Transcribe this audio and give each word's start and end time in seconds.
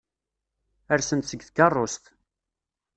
Rsen-d 0.99 1.23
seg 1.27 1.41
tkeṛṛust. 1.43 2.03